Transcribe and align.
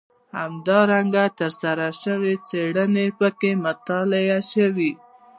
همدارنګه 0.39 1.23
ترسره 1.39 1.89
شوې 2.01 2.33
څېړنې 2.47 3.07
پکې 3.19 3.51
مطالعه 3.65 4.39
شوي. 4.53 4.91